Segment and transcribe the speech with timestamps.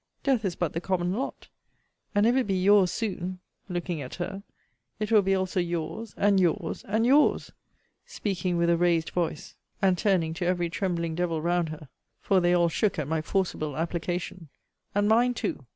[0.23, 1.47] Death is but the common lot:
[2.15, 3.37] and if it be your's soon,
[3.69, 4.41] looking at her,
[4.99, 7.51] it will be also your's, and your's, and your's,
[8.07, 11.87] speaking with a raised voice, and turning to every trembling devil round her,
[12.19, 14.49] [for they all shook at my forcible application,]
[14.95, 15.67] and mine too.